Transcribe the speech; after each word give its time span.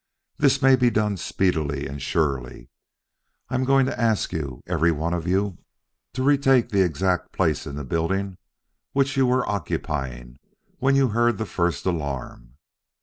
That 0.37 0.41
this 0.45 0.63
may 0.63 0.75
be 0.75 0.89
done 0.89 1.15
speedily 1.15 1.85
and 1.85 2.01
surely, 2.01 2.71
I 3.49 3.53
am 3.53 3.63
going 3.65 3.85
to 3.85 4.01
ask 4.01 4.33
you, 4.33 4.63
every 4.65 4.91
one 4.91 5.13
of 5.13 5.27
you, 5.27 5.59
to 6.13 6.23
retake 6.23 6.69
the 6.69 6.81
exact 6.81 7.31
place 7.31 7.67
in 7.67 7.75
the 7.75 7.83
building 7.83 8.39
which 8.93 9.15
you 9.15 9.27
were 9.27 9.47
occupying 9.47 10.39
when 10.79 10.95
you 10.95 11.09
heard 11.09 11.37
the 11.37 11.45
first 11.45 11.85
alarm. 11.85 12.55